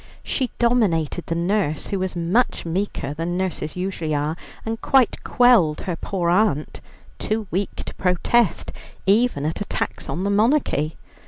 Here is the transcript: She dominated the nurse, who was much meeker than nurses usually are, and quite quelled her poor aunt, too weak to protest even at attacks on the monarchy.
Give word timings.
She 0.23 0.49
dominated 0.57 1.27
the 1.27 1.35
nurse, 1.35 1.85
who 1.89 1.99
was 1.99 2.15
much 2.15 2.65
meeker 2.65 3.13
than 3.13 3.37
nurses 3.37 3.75
usually 3.75 4.15
are, 4.15 4.35
and 4.65 4.81
quite 4.81 5.23
quelled 5.23 5.81
her 5.81 5.95
poor 5.95 6.31
aunt, 6.31 6.81
too 7.19 7.45
weak 7.51 7.75
to 7.85 7.93
protest 7.93 8.71
even 9.05 9.45
at 9.45 9.61
attacks 9.61 10.09
on 10.09 10.23
the 10.23 10.31
monarchy. 10.31 10.97